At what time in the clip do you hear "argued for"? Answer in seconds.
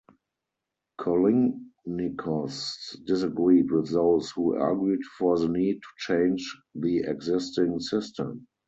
4.55-5.37